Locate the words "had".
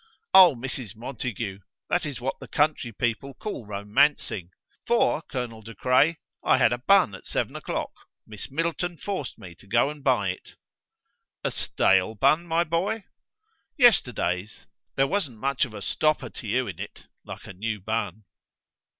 6.57-6.73